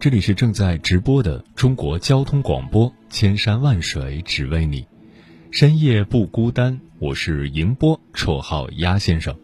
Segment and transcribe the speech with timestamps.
[0.00, 4.82] 这里是正在直播的中国交通广播，千山万水只为你，
[5.50, 6.80] 深夜不孤单。
[6.98, 9.36] 我是迎波，绰号鸭先生。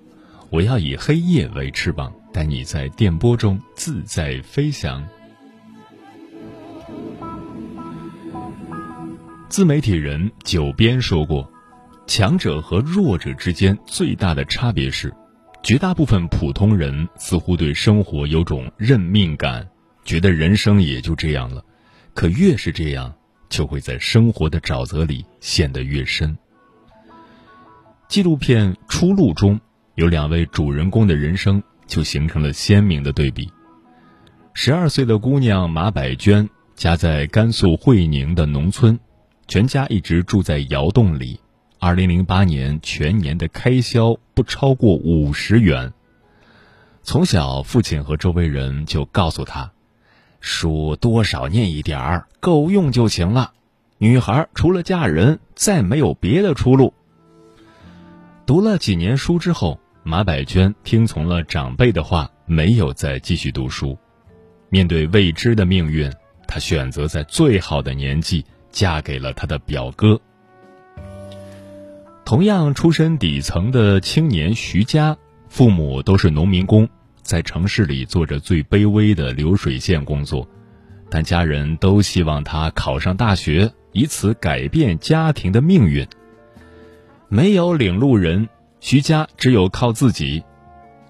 [0.49, 5.07] 我要以黑夜为翅膀，带你在电波中自在飞翔。
[9.51, 11.47] 自媒体人九编说过，
[12.07, 15.13] 强者和弱者之间最大的差别是，
[15.63, 19.69] 绝大部分普通人似乎对生活有种认命感。
[20.07, 21.63] 觉得人生也就这样了，
[22.15, 23.13] 可越是这样，
[23.51, 26.39] 就会在生活的沼泽里陷得越深。
[28.09, 29.61] 纪录片《出路》中
[29.97, 33.53] 有两位主人公的人生就形成了鲜明的对比。
[34.55, 38.99] 十二岁的姑娘马百娟家在甘肃会宁的农村，
[39.49, 41.41] 全家一直住在窑洞里。
[41.81, 45.93] 二零零八年全年的开销不超过五十元。
[47.03, 49.73] 从小，父亲和周围人就告诉他。
[50.47, 53.53] 书多少念一点儿，够用就行了。
[53.99, 56.95] 女孩除了嫁人，再没有别的出路。
[58.47, 63.99] 读了几年书之后，马百娟听从了长辈的话，没有再继续读书。
[64.69, 66.13] 面对未知的命运，
[66.47, 70.21] 她选择在最好的年纪嫁给了她的表哥。
[72.25, 75.17] 同样出身底层的青年徐佳，
[75.49, 76.89] 父母都是农民工。
[77.27, 80.49] 在城市里做着最卑微的流水线工作，
[81.11, 86.07] 但家人都希望他考上大学，以此改变家庭的命运。
[87.29, 90.43] 没有领路人，徐佳只有靠自己。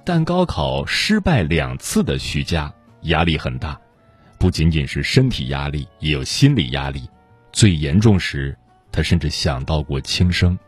[0.05, 3.79] 但高考失败两次的徐佳压力很大，
[4.39, 7.09] 不仅仅是身体压力，也有心理压力。
[7.53, 8.57] 最严重时，
[8.91, 10.59] 他甚至想到过轻生。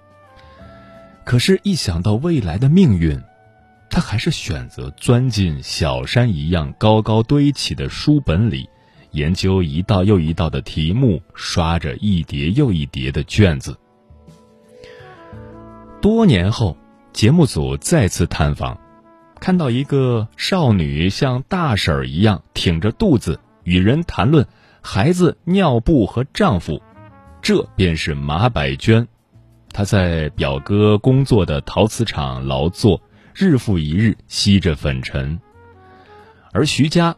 [1.24, 3.18] 可是，一想到未来的命运，
[3.90, 8.68] 他还是选择钻进小山一样高高堆起的书本里，
[9.12, 13.76] 研究一道又一道的题目，刷着一叠又一叠的卷子。
[16.00, 16.76] 多年后，
[17.12, 18.78] 节目组再次探访，
[19.40, 24.46] 看到一个少女像大婶儿一样挺着肚子与人谈论
[24.80, 26.80] 孩子尿布和丈夫，
[27.42, 29.08] 这便是马百娟。
[29.72, 33.00] 她在表哥工作的陶瓷厂劳作。
[33.40, 35.40] 日复一日吸着粉尘，
[36.50, 37.14] 而徐佳，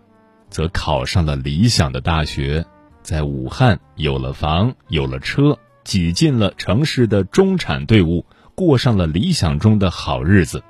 [0.51, 2.67] 则考上了理想的大学，
[3.03, 10.63] 在武汉有了房有了车，挤进了城市的中产队伍，过上了理想中的好日子。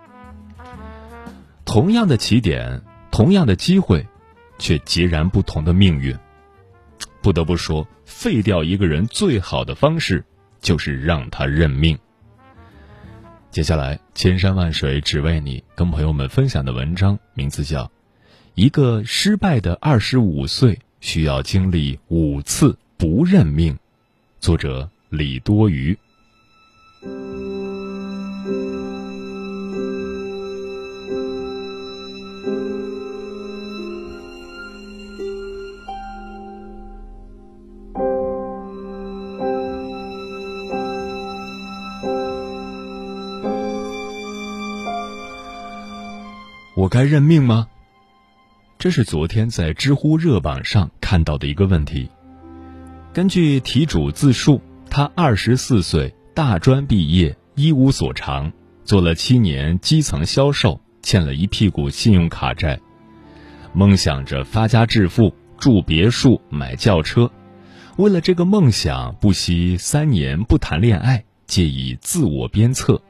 [1.64, 2.80] 同样的起点，
[3.10, 4.06] 同样的机会，
[4.56, 6.16] 却截然不同的命运。
[7.20, 10.24] 不得不说，废掉一个人最好的方式，
[10.60, 11.98] 就是让他认命。
[13.50, 17.84] 接下来，千山万水只为你，跟朋友们分享的文章名字叫
[18.54, 23.74] 《一个失败的二十五岁需要经历五次不认命》，
[24.38, 25.98] 作者李多余。
[46.90, 47.68] 该认命吗？
[48.76, 52.10] 这是昨天在知乎热榜上看到的一个问题。
[53.12, 58.52] 根据题主自述，他二十四岁，大专毕业，一无所长，
[58.84, 62.80] 做了七年基层销售，欠了一屁股信用卡债，
[63.72, 67.30] 梦想着发家致富，住别墅，买轿车。
[67.98, 73.00] 为了这个梦想，不惜三年不谈恋爱，借以自我鞭策。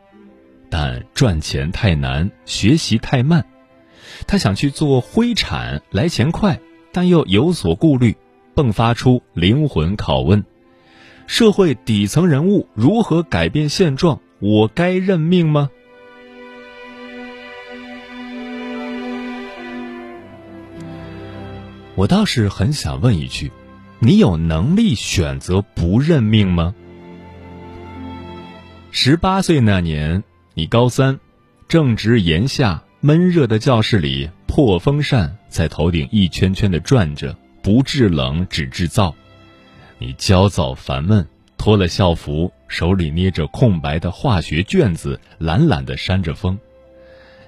[0.68, 3.44] 但赚钱太难，学习太慢。
[4.26, 6.60] 他想去做灰产来钱快，
[6.92, 8.16] 但又有所顾虑，
[8.54, 10.44] 迸发出灵魂拷问：
[11.26, 14.20] 社会底层人物如何改变现状？
[14.40, 15.70] 我该认命吗？
[21.94, 23.52] 我倒是很想问一句：
[23.98, 26.74] 你有能力选择不认命吗？
[28.90, 30.24] 十八岁那年，
[30.54, 31.20] 你高三，
[31.68, 32.82] 正值炎夏。
[33.02, 39.14] 闷热的教室里，破风扇在头顶一圈圈的转着，不制冷只制造。
[39.96, 41.26] 你焦躁烦闷，
[41.56, 46.58] 脱了校服，手里捏着空白的化学卷子，懒懒地扇着风。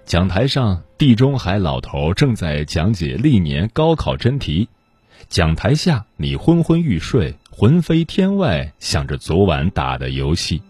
[0.06, 4.70] 讲台上，地中海老头正在讲解历年高考真题。
[5.28, 10.62] 讲台下，你昏昏欲睡，魂飞天外，想着昨晚打的游戏。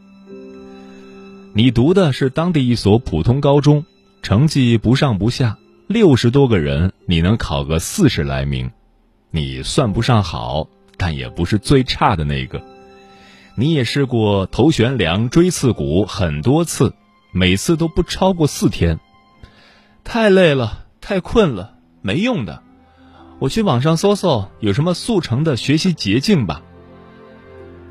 [1.55, 3.85] 你读的是当地一所普通高中，
[4.23, 5.59] 成绩不上不下，
[5.89, 8.71] 六十多个人，你能考个四十来名。
[9.31, 12.63] 你算不上好，但也不是最差的那个。
[13.57, 16.95] 你也试过头悬梁锥刺股很多次，
[17.33, 19.01] 每次都不超过四天。
[20.05, 22.63] 太累了，太困了，没用的。
[23.41, 26.63] 我去网上搜搜有什么速成的学习捷径吧。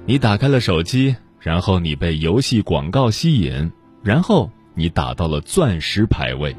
[0.05, 1.15] 你打开了手机。
[1.43, 3.71] 然后你被游戏广告吸引，
[4.03, 6.55] 然后你打到了钻石排位。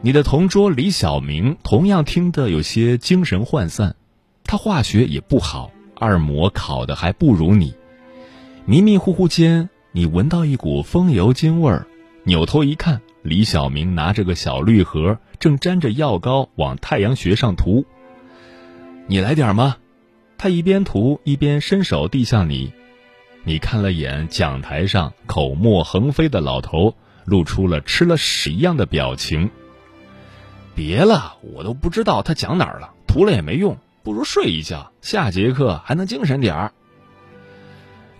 [0.00, 3.94] 你的同桌李小明同样听得有些精神涣散，
[4.44, 7.74] 他化学也不好，二模考的还不如你。
[8.64, 11.86] 迷迷糊糊间，你闻到一股风油精味儿，
[12.24, 17.84] 扭头一看，李小明拿着个小绿盒，正沾着药膏往太阳穴上涂。
[19.06, 19.76] 你来点吗？
[20.38, 22.72] 他一边涂一边伸手递向你，
[23.44, 26.94] 你看了眼讲台上口沫横飞的老头，
[27.24, 29.50] 露出了吃了屎一样的表情。
[30.74, 36.72] 别了，我都不知道他讲哪儿了，涂了也没用，不如睡一觉，下节课还能精神点儿。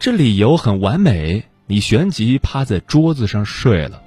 [0.01, 4.03] 这理由很完美，你旋即趴在桌子上睡了。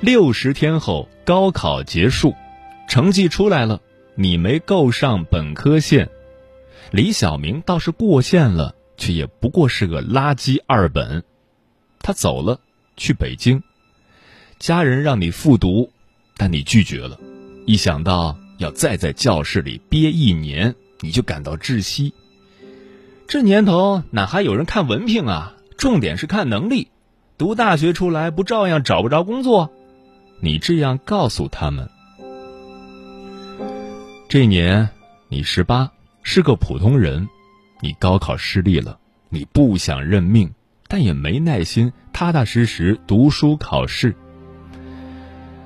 [0.00, 2.34] 六十天后，高考结束，
[2.88, 3.80] 成绩出来了。
[4.16, 6.10] 你没够上本科线，
[6.92, 11.22] 李小明倒是过线了，却也不过是个垃圾二本。
[12.00, 12.60] 他走了，
[12.96, 13.62] 去北京。
[14.58, 15.90] 家人让你复读，
[16.36, 17.18] 但你拒绝了。
[17.64, 22.12] 一想到要再在教室里憋一年，你就感到窒息。
[23.28, 25.54] 这年头哪还有人看文凭啊？
[25.78, 26.88] 重点是看能力。
[27.38, 29.70] 读大学出来不照样找不着工作？
[30.40, 31.88] 你这样告诉他们。
[34.28, 34.90] 这年，
[35.28, 37.28] 你十八，是个普通人。
[37.80, 38.98] 你高考失利了，
[39.30, 40.52] 你不想认命，
[40.86, 44.14] 但也没耐心踏踏实实读书考试。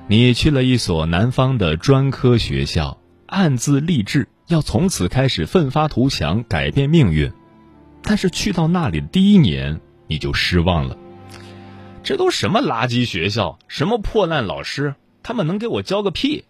[0.07, 7.33] 你去了一所南方的专科学校，暗自立志要从此开始奋发图强，改变命运。
[8.01, 10.95] 但是去到那里的第一年，你就失望了。
[12.03, 16.45] 这都什么垃圾学校，什么破烂老师，他们能给我教个屁？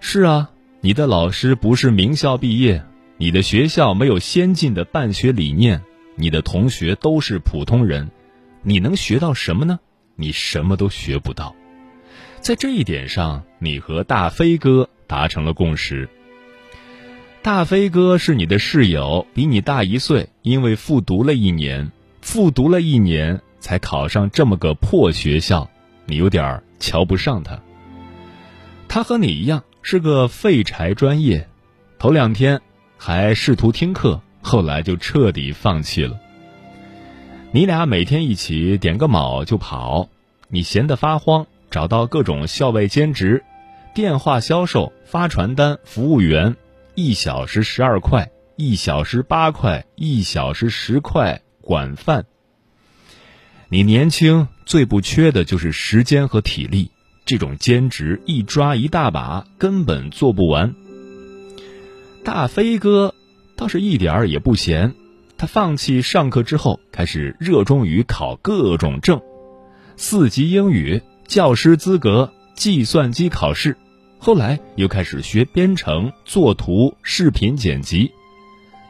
[0.00, 0.50] 是啊。
[0.84, 2.84] 你的老师不是名校毕业，
[3.16, 5.82] 你的学校没有先进的办学理念，
[6.14, 8.10] 你的同学都是普通人，
[8.60, 9.80] 你能学到什么呢？
[10.14, 11.56] 你什么都学不到。
[12.40, 16.06] 在这一点上，你和大飞哥达成了共识。
[17.40, 21.90] 大飞哥是你的室友，比你大一岁，因为复读了一年，
[22.20, 25.70] 复读了一年才考上这么个破学校，
[26.04, 27.58] 你有点瞧不上他。
[28.86, 29.64] 他和你一样。
[29.86, 31.46] 是个废柴专业，
[31.98, 32.62] 头两天
[32.96, 36.18] 还试图听课，后来就彻底放弃了。
[37.52, 40.08] 你俩每天一起点个卯就跑，
[40.48, 43.44] 你闲得发慌，找到各种校外兼职，
[43.94, 46.56] 电话销售、发传单、服务员，
[46.94, 52.24] 一小时十二块，一小时八块，一小时十块，管饭。
[53.68, 56.90] 你年轻，最不缺的就是时间和体力。
[57.24, 60.74] 这种兼职一抓一大把，根本做不完。
[62.22, 63.14] 大飞哥
[63.56, 64.94] 倒是一点儿也不闲，
[65.38, 69.20] 他放弃上课之后，开始热衷于考各种证：
[69.96, 73.76] 四级英语、教师资格、计算机考试。
[74.18, 78.10] 后来又开始学编程、作图、视频剪辑，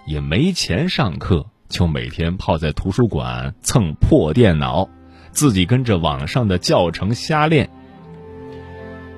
[0.06, 4.88] 也没钱上课，就每天泡在图书馆蹭破电脑，
[5.32, 7.68] 自己跟着网上的教程瞎练。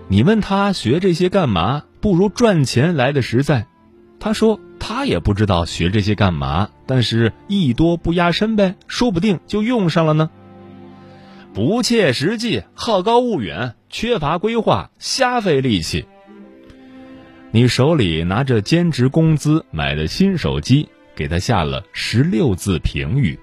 [0.08, 1.82] 你问他学这些干嘛？
[2.00, 3.66] 不如赚钱来的实在。
[4.20, 10.30] 他说他也不知道学这些干嘛，但是艺多不压身呗，说不定就用上了呢。
[11.52, 16.06] 不切实际，好高骛远，缺乏规划，瞎费力气。
[17.50, 23.38] 你手里拿着兼职工资买的新手机，给他下了十六字评语。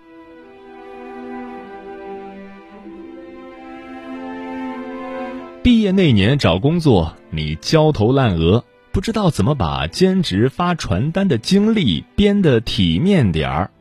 [5.64, 13.72] 毕业那年找工作，你焦头烂额，不知道怎么把兼职发传单的经历编得体面点儿。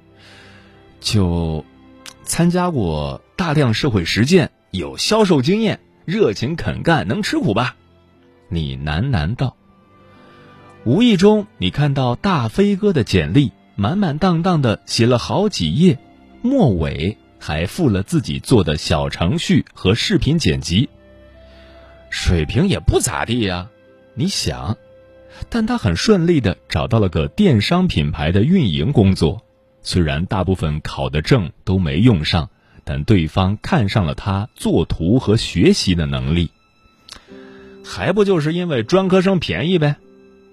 [1.00, 1.64] 就
[2.22, 7.74] 参加过大量社会实践，有销售经验，热情肯干，能吃苦吧？
[8.48, 9.56] 你喃喃道。
[10.84, 15.98] 无意中，你看到大飞哥的简历，满满当当的写了好几页，
[16.42, 20.88] 末尾还附了自己做的小程序和视频剪辑。
[22.12, 23.70] 水平也不咋地呀，
[24.14, 24.76] 你想？
[25.48, 29.42] 但他很顺利的找到了个电商品牌的运营工作，
[29.80, 32.50] 虽然大部分考的证都没用上，
[32.84, 36.50] 但对方看上了他做图和学习的能力。
[37.82, 39.96] 还不就是因为专科生便宜呗？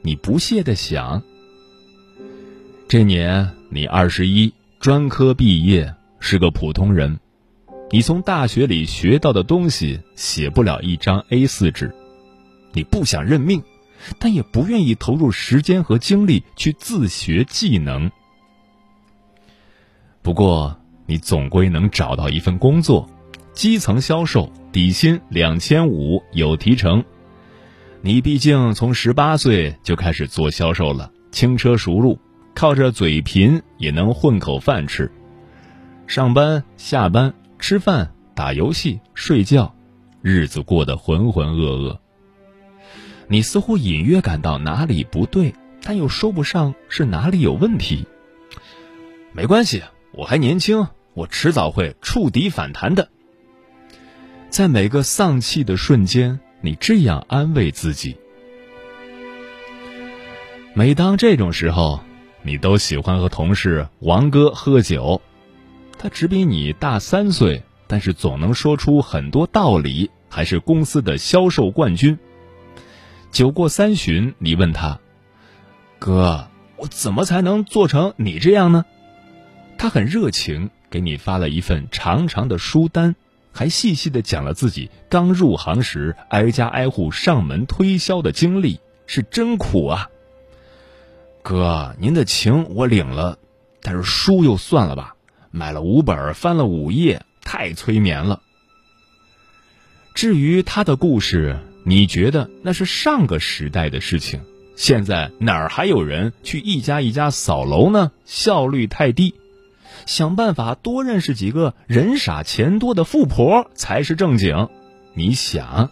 [0.02, 1.22] 你不屑的想。
[2.88, 7.20] 这年你二十一，专科毕业，是个普通人。
[7.92, 11.92] 你从大学里学到的东西写不了一张 A 四纸，
[12.72, 13.64] 你不想认命，
[14.20, 18.12] 但也不愿意投入时间和精力去自学技能。
[20.22, 23.10] 不过你总归能找到一份工作，
[23.54, 27.04] 基层销售，底薪两千五，有提成。
[28.02, 32.20] 你毕竟从十八岁就开始做销售了，轻车熟路，
[32.54, 35.12] 靠着嘴贫也能混口饭吃。
[36.06, 37.34] 上班下班。
[37.60, 39.76] 吃饭、打游戏、睡觉，
[40.22, 42.00] 日子过得浑浑噩噩。
[43.28, 48.08] 你似乎隐约感到哪里不对，但又说不上是哪里有问题。
[49.34, 53.10] 没关系，我还年轻，我迟早会触底反弹的。
[54.50, 58.18] 在每个丧气的瞬间，你这样安慰自己。
[60.74, 62.00] 每当这种时候，
[62.42, 65.22] 你都喜欢和同事王哥喝酒。
[66.02, 72.18] 他只比你大三岁，但是总能说出很多道理，还是公司的销售冠军。
[73.32, 75.02] 酒过三巡，你问他
[76.00, 78.86] ：“哥，我怎么才能做成你这样呢？”
[79.78, 83.16] 他很热情，给你发了一份长长的书单，
[83.52, 90.10] 还细细的讲了自己刚入行时挨家挨户上门推销的经历，是真苦啊。
[91.44, 93.38] 哥，您的情我领了，
[93.82, 95.16] 但是书又算了吧。
[95.52, 98.42] 买了五本，翻了五页，太催眠了。
[100.14, 104.42] 至于他的故事，你觉得那是上个时代的事情，
[104.76, 108.12] 现在哪儿还有人去一家一家扫楼呢？
[108.26, 109.36] 效率太低，
[110.06, 114.68] 想办法多认识几个人傻钱多的富婆才是正经。
[115.14, 115.90] 你想，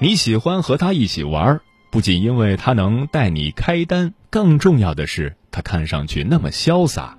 [0.00, 5.36] 你喜欢和他一起玩，不仅因为他能带你开单，更重要的是。
[5.56, 7.16] 他看上去那么潇洒，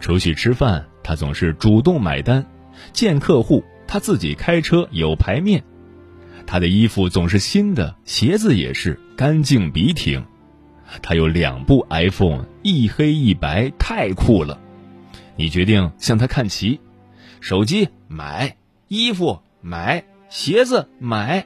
[0.00, 2.46] 出去吃饭他总是主动买单，
[2.94, 5.62] 见客户他自己开车有排面，
[6.46, 10.24] 他的衣服总是新的，鞋子也是干净笔挺，
[11.02, 14.58] 他有两部 iPhone，一黑一白，太酷了。
[15.36, 16.80] 你决定向他看齐，
[17.42, 18.56] 手机买，
[18.88, 21.44] 衣服买，鞋子买，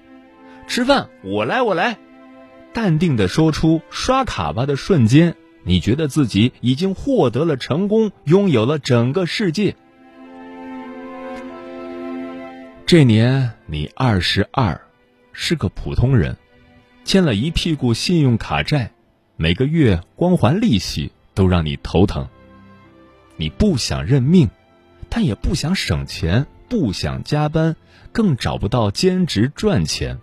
[0.68, 1.98] 吃饭我来我来，
[2.72, 5.34] 淡定的说出刷卡吧的瞬间。
[5.66, 9.74] 你觉得自己已经获得了成功，拥有了整个世界。
[12.84, 14.78] 这年你二十二，
[15.32, 16.36] 是个普通人，
[17.04, 18.92] 欠了一屁股信用卡债，
[19.36, 22.28] 每个月光还利息都让你头疼。
[23.36, 24.50] 你不想认命，
[25.08, 27.74] 但也不想省钱，不想加班，
[28.12, 30.18] 更找不到兼职赚钱。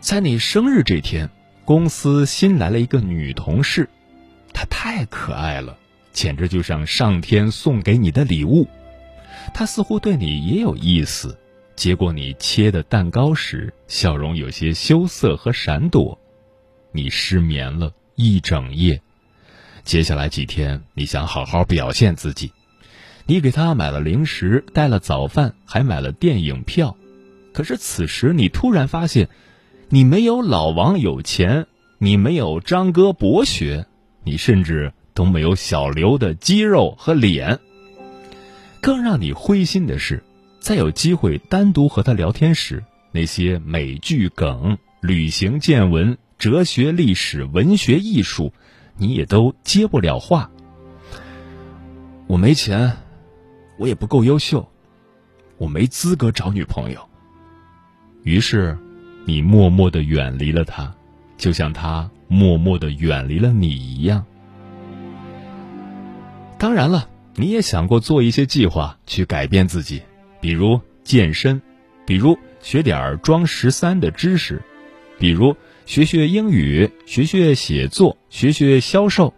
[0.00, 1.30] 在你生日这天。
[1.64, 3.88] 公司新来了一个女同事，
[4.52, 5.78] 她太可爱了，
[6.12, 8.68] 简直就像上天送给你的礼物。
[9.54, 11.38] 她似乎对你也有意思，
[11.74, 16.18] 接过你切的蛋糕时，笑容有些羞涩和闪躲。
[16.92, 19.00] 你失眠了一整夜，
[19.84, 22.52] 接下来几天你想好好表现自己，
[23.24, 26.94] 你给她买了零食，带了早饭，还买了电影票。
[27.54, 29.30] 可是此时你突然发现。
[29.90, 31.66] 你没有老王有钱，
[31.98, 33.86] 你没有张哥博学，
[34.24, 37.60] 你甚至都没有小刘的肌肉和脸。
[38.80, 40.24] 更让你灰心的是，
[40.58, 48.52] 在有机会单独和他聊天时，那些美剧梗、旅行见闻、哲学、历史、文学、艺术，
[48.96, 50.50] 你也都接不了话。
[52.26, 52.96] 我没钱，
[53.78, 54.68] 我也不够优秀，
[55.58, 57.08] 我没资格找女朋友。
[58.22, 58.78] 于是。
[59.24, 60.94] 你默默的远离了他，
[61.36, 64.24] 就像他默默的远离了你一样。
[66.58, 70.02] 当然了，你也想过做一些计划去改变自己，
[70.40, 71.60] 比如健身，
[72.06, 74.62] 比如学点装十三的知识，
[75.18, 79.34] 比如学学英语、学学写作、学学销售，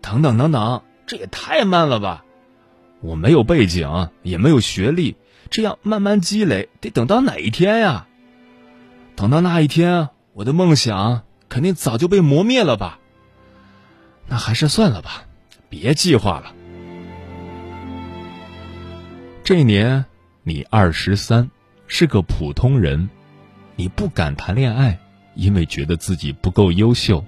[0.00, 0.82] 等等等等。
[1.06, 2.24] 这也太慢了吧！
[3.00, 5.16] 我没有背景，也没有学历，
[5.50, 8.06] 这样慢慢积累，得等到哪一天呀？
[9.16, 12.98] 等到那一天，我的梦想肯定早就被磨灭了吧？
[14.26, 15.24] 那还是算了吧，
[15.68, 16.52] 别计划了。
[19.44, 20.04] 这年
[20.42, 21.50] 你二十三，
[21.86, 23.08] 是个普通人，
[23.76, 24.98] 你不敢谈恋爱，
[25.34, 27.22] 因为觉得自己不够优秀；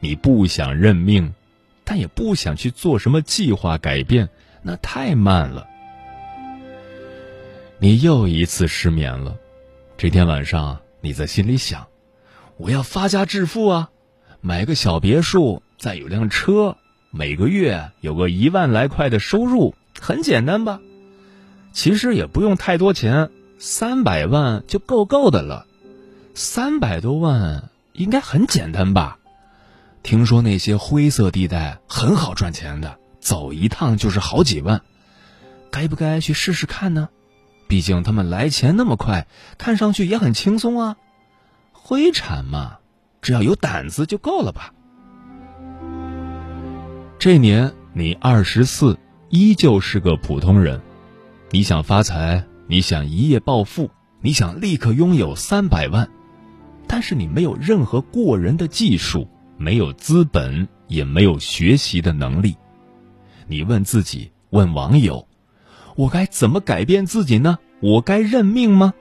[0.00, 1.32] 你不想认命，
[1.84, 4.28] 但也不想去做什么计划改变，
[4.62, 5.66] 那太慢了。
[7.78, 9.36] 你又一次失眠了。
[9.96, 11.86] 这天晚上，你在心里想：
[12.56, 13.90] 我要发家致富啊，
[14.40, 16.76] 买个小别墅，再有辆车，
[17.10, 20.80] 每个月有个一万来块的收入，很简单吧？
[21.72, 25.66] 其实也不用太多钱，三百万就够够的了。
[26.34, 29.18] 三百多万应该很简单吧？
[30.02, 34.82] 听说那些灰色地带很好赚钱的，走一趟就是好几万。
[35.70, 37.08] 该不该去试试看呢？
[37.70, 40.96] 毕竟他们来钱那么快，看上去也很轻松啊。
[41.70, 42.78] 灰产嘛，
[43.22, 44.74] 只要有胆子就够了吧。
[47.20, 48.98] 这年你二十四，
[49.28, 50.80] 依旧是个普通人。
[51.52, 53.88] 你想发财，你想一夜暴富，
[54.20, 56.10] 你想立刻拥有三百万，
[56.88, 62.56] 但是你没有任何过人的技术，没有资本，也没有学习的能力。
[63.46, 65.28] 你问自己，问网友
[66.00, 67.58] ：“我该怎么改变自己呢？
[67.80, 68.94] 我该认命吗？”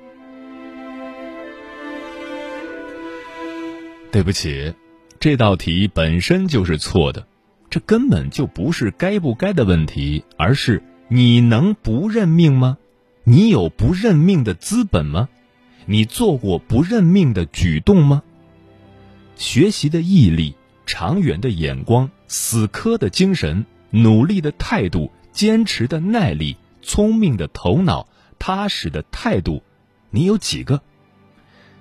[4.12, 4.74] 对不起，
[5.18, 7.26] 这道题本身就是错的，
[7.70, 10.84] 这根本就不是该不该的问题，而是。
[11.12, 12.78] 你能不认命吗？
[13.24, 15.30] 你有不认命的资本吗？
[15.86, 18.22] 你做过不认命的举动吗？
[19.38, 20.54] 学习的毅力、
[20.86, 28.08] 长远的眼光、死磕的精神、努力的态度、坚持的耐力、聪明的头脑、
[28.38, 29.64] 踏实的态度，
[30.10, 30.82] 你有几个？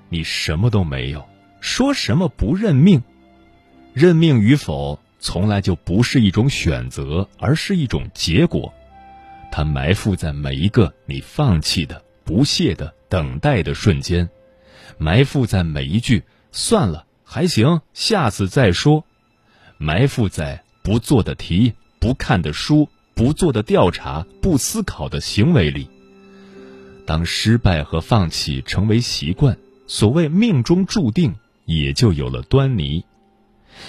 [0.08, 1.28] 你什么都没有，
[1.60, 3.02] 说什么不认命？
[3.92, 8.72] 认命与否，从来就不是一种选择，而是一种结果。
[9.50, 14.28] 它埋伏在每一个你放弃的、不屑的、等待的瞬间，
[14.98, 19.04] 埋伏在每一句“算了，还行，下次再说”，
[19.78, 25.90] 埋伏在不做的题、不看的书、不做的调查、不思考的行为里。
[27.04, 33.04] 当失败和放弃成为习惯，所谓命中注定也就有了端倪。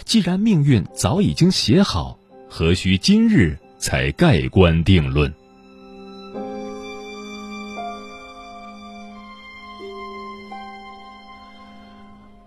[0.03, 2.17] 既然命运早已经写好，
[2.49, 5.31] 何须今日才盖棺定论？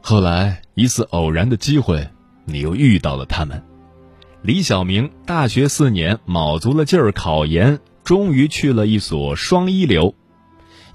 [0.01, 2.09] 后来一次偶然的机会，
[2.45, 3.62] 你又遇到了他们。
[4.42, 10.16] 李小明大学四年卯足了劲儿考研，终于去了一所双一流，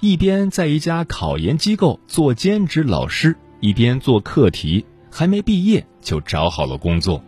[0.00, 7.24] 一边在一家考研机构做兼职老师，一边做课题，还没毕业就找好了工作。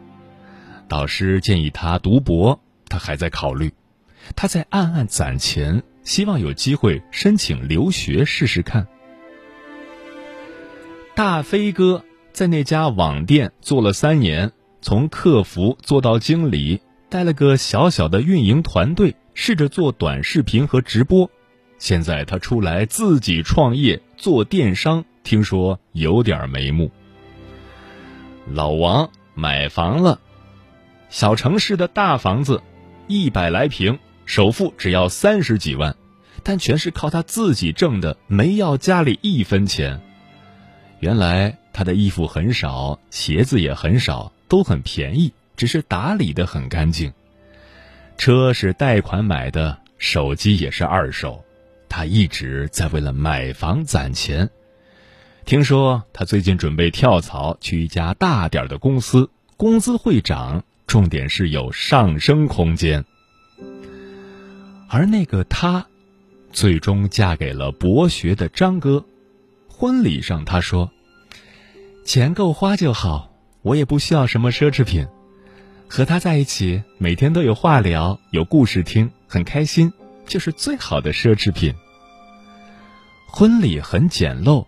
[0.89, 3.73] 导师建议他读博，他还在考虑，
[4.37, 8.87] 他在暗暗攒钱，希望有机会申请留学试试看。
[11.15, 21.31] 大飞哥在那家网店做了三年，从客服做到经理，带了个小小的运营团队，试着做短视频和直播。
[21.79, 26.91] 现在他出来自己创业做电商，听说有点眉目。
[28.53, 30.21] 老王买房了，
[31.09, 32.63] 小城市的大房子，
[33.07, 35.97] 一百来平，首付只要三十几万，
[36.43, 40.01] 但全是靠他自己挣的，没要家里一分钱。
[41.01, 47.11] 原来他的衣服很少，鞋子也很少，都很便宜，只是打理的很干净。
[48.19, 51.43] 车是贷款买的，手机也是二手。
[51.89, 54.51] 他一直在为了买房攒钱。
[55.45, 63.05] 听说他最近准备跳槽去一家大点的公司，工资会涨，重点是有上升空间。
[64.89, 65.87] 而那个她，
[66.53, 69.05] 最终嫁给了博学的张哥。
[69.69, 70.91] 婚礼上，他说
[72.05, 73.30] ：“钱够花就好，
[73.63, 75.07] 我也不需要什么奢侈品。
[75.89, 79.93] 和他在一起，每天都有话聊，有故事听，很开心，
[80.27, 81.75] 就是最好的奢侈品。”
[83.27, 84.67] 婚礼很简陋，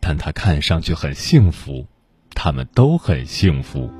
[0.00, 1.86] 但他看上去很幸福，
[2.34, 3.90] 他们都很幸福。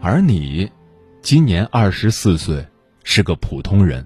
[0.00, 0.70] 而你，
[1.22, 2.66] 今年二十四岁，
[3.04, 4.02] 是个普通人；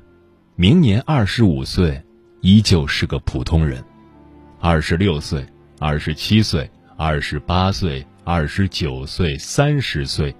[0.56, 2.02] 明年二十五岁，
[2.40, 3.84] 依旧是个普通人。
[4.58, 5.46] 二十六岁，
[5.78, 10.34] 二十七岁，二十八岁，二十九岁，三十岁，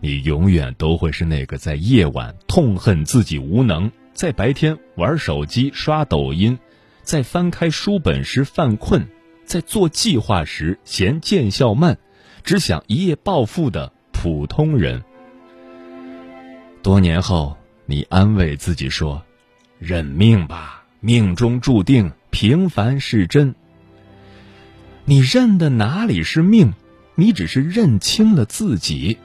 [0.00, 6.56] 你永远都会是那个在夜晚痛恨自己无能，在白天玩手机刷抖音，
[7.02, 9.08] 在翻开书本时犯困，
[9.44, 11.98] 在做计划时嫌见效慢，
[12.44, 15.02] 只想一夜暴富的普通人。
[16.80, 19.20] 多年后，你安慰自己说
[19.80, 23.52] ：“认命吧，命中注定，平凡是真。”
[25.08, 26.72] 你认的哪里是命？
[27.14, 29.16] 你只是认清了自己。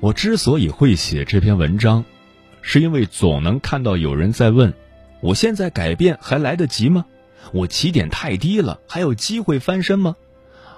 [0.00, 2.04] 我之所以会写这篇文章，
[2.60, 4.74] 是因为总能看到有人在问：
[5.20, 7.04] 我现在改变还来得及吗？
[7.52, 10.16] 我起点太低了，还有机会翻身吗？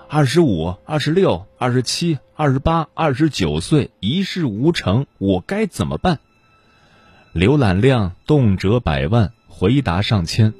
[0.08, 6.20] 二十五、二十六、二十七、二十八、二十九岁，一事无成，我该怎么办？
[7.34, 10.54] 浏览量动辄百万，回答上千。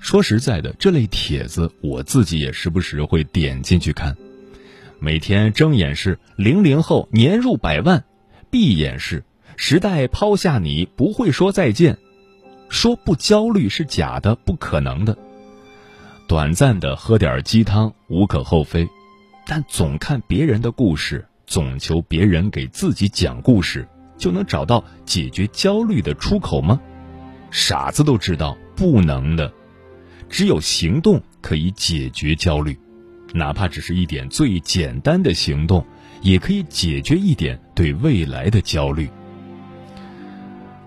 [0.00, 4.16] 说实在的，这类帖子我自己也时不时会点进去看。
[4.98, 8.04] 每天睁眼是零零后年入百万，
[8.50, 9.22] 闭眼是
[9.56, 11.98] 时代抛下你不会说再见，
[12.68, 15.16] 说不焦虑是假的，不可能的。
[16.32, 18.88] 短暂的喝点鸡汤无可厚非，
[19.44, 26.80] 但总看别人的故事，总求别人给自己讲故事，就能找到解决焦虑的出口吗？
[27.50, 29.52] 傻子都知道不能的，
[30.30, 32.78] 只有行动可以解决焦虑。
[33.34, 35.84] 哪怕只是一点最简单的行动，
[36.22, 39.06] 也可以解决一点对未来的焦虑。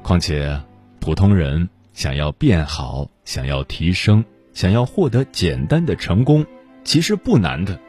[0.02, 0.60] 况且，
[1.00, 6.48] 普通人想要变好，想要提升，想要获得简单的成功，
[6.84, 7.80] 其实不难的。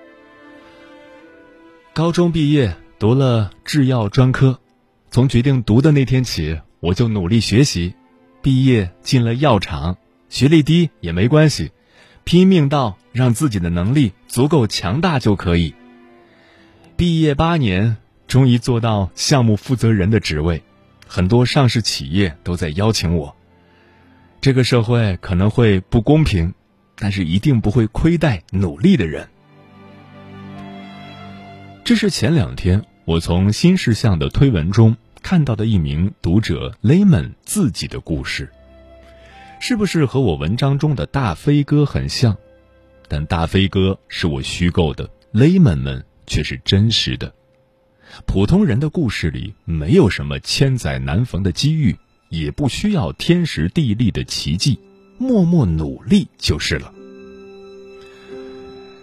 [1.94, 4.60] 高中毕业读了制药专科，
[5.10, 7.94] 从决定读的那天起，我就努力学习，
[8.42, 9.96] 毕业进了药厂，
[10.28, 11.70] 学历低也没关系。
[12.24, 15.72] 拼命到让自己的能力足够强大就可以。
[16.96, 20.64] 毕业八年，终于做到项目负责人的职位，
[21.06, 23.36] 很多上市企业都在邀请我。
[24.40, 26.54] 这个社会可能会不公平，
[26.96, 29.28] 但是一定不会亏待努力的人。
[31.84, 38.50] 这是前两天我从新事项的推文中看到的一名读者 Lemon 自己的故事。
[39.58, 42.36] 是不是和我文章中的大飞哥很像？
[43.08, 47.32] 但大飞哥是我虚构的，，Layman 们却是真实的。
[48.26, 51.96] 普通人的故事里没有什么千载难逢的机遇，
[52.28, 54.78] 也不需要天时地利的奇迹，
[55.18, 56.92] 默默努力就是了。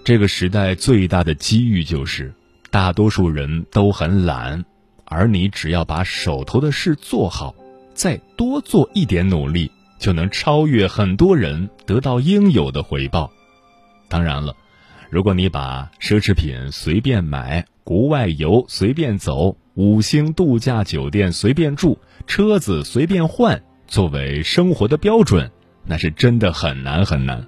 [0.04, 2.34] 这个时代最大的机遇就是，
[2.70, 4.66] 大多数人都很懒，
[5.06, 7.56] 而你只要把手头的事做好，
[7.94, 9.72] 再多做一点努力。
[10.00, 13.32] 就能超越很多人，得到应有的回报。
[14.10, 14.54] 当然了，
[15.10, 25.50] 如果你把奢侈品随便买、国外游随便走、五星度假酒店随便住、车子随便换作为生活的标准，
[25.84, 27.44] 那是真的很难很难。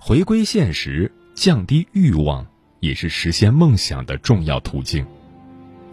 [0.00, 2.46] 回归现实，降低欲望，
[2.80, 5.06] 也是实现梦想的重要途径。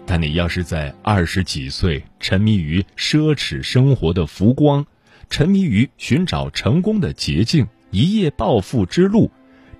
[0.05, 4.85] 但你要是在二十几岁沉迷于奢侈生活的浮光，
[5.29, 9.29] 沉迷于寻找成功的捷径，一夜暴富之路；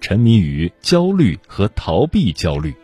[0.01, 2.75] 沉迷于焦虑和逃避焦虑，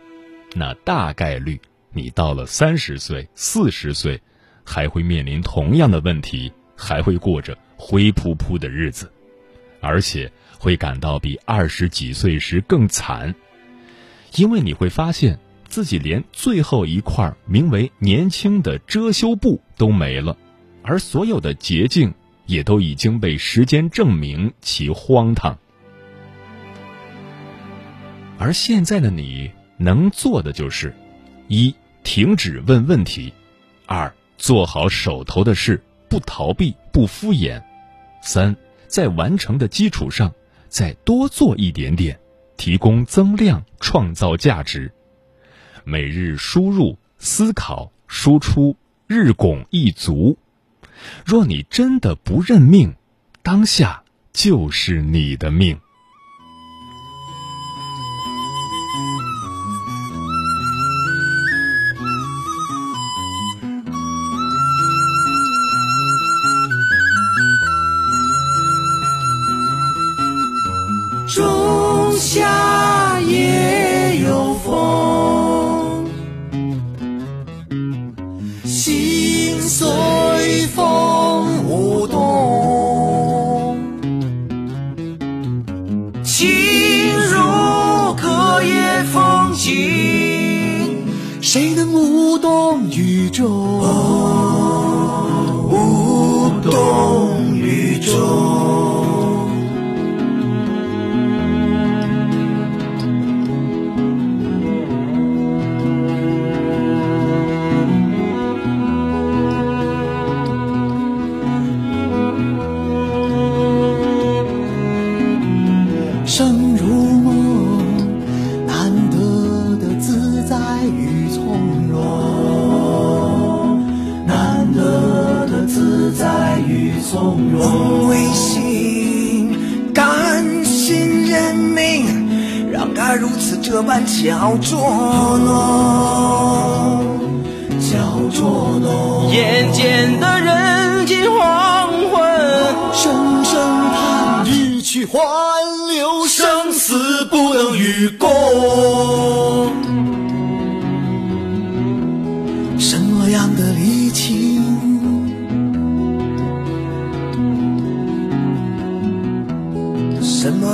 [0.54, 1.60] 那大概率
[1.92, 4.20] 你到了三十岁、四十岁，
[4.64, 9.12] 还会面临同样的问题，还会过着灰扑扑的日子，
[9.80, 13.34] 而且会感到比二十几岁时更惨，
[14.36, 20.36] 因为你会发现自己连最后一块名为年轻的遮羞布都没了，
[20.82, 22.12] 而所有的捷径。
[22.46, 25.56] 也都已经被时间证明其荒唐，
[28.38, 30.92] 而现在的你能做的就是：
[31.46, 31.72] 一、
[32.02, 33.32] 停止问问题；
[33.86, 37.62] 二、做好手头的事，不逃避，不敷衍；
[38.22, 40.32] 三、在完成的基础上
[40.68, 42.18] 再多做一点点，
[42.56, 44.92] 提供增量，创造价值。
[45.84, 50.36] 每日输入、思考、输出，日拱一卒。
[51.24, 52.94] 若你真的不认命，
[53.42, 55.78] 当下就是你的命。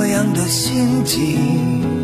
[0.05, 1.96] 样的心情？